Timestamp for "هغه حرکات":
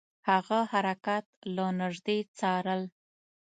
0.29-1.25